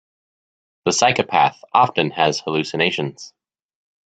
[0.85, 3.35] The psychopath often has hallucinations.